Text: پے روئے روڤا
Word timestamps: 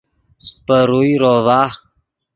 پے 0.65 0.77
روئے 0.89 1.11
روڤا 1.21 1.61